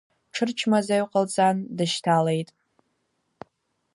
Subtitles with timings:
[0.33, 2.49] Ҽырчмазаҩ ҟалҵан дышьҭалеит.